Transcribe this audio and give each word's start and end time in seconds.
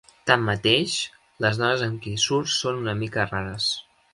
Tanmateix, 0.27 0.95
les 1.45 1.61
dones 1.61 1.85
amb 1.89 2.01
qui 2.07 2.17
surt 2.27 2.53
són 2.55 2.81
una 2.85 2.99
mica 3.03 3.31
rares. 3.37 3.73